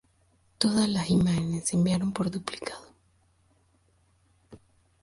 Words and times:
Todas 0.57 0.89
las 0.89 1.11
imágenes 1.11 1.65
se 1.67 1.75
enviaron 1.75 2.11
por 2.11 2.31
duplicado. 2.31 2.87